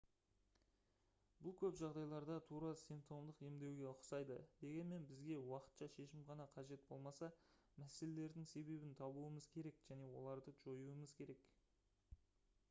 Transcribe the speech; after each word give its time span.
бұл 1.47 1.51
көп 1.63 1.75
жағдайларда 1.81 2.37
тура 2.47 2.71
симптомдық 2.83 3.43
емдеуге 3.49 3.85
ұқсайды 3.91 4.37
дегенмен 4.63 5.05
бізге 5.13 5.37
уақытша 5.43 5.89
шешім 5.97 6.25
ғана 6.31 6.49
қажет 6.57 6.87
болмаса 6.93 7.29
мәселелердің 7.85 8.49
себебін 8.55 8.97
табуымыз 9.05 9.51
керек 9.59 9.85
және 9.93 10.11
оларды 10.23 10.57
жоюымыз 10.67 11.17
керек 11.23 11.49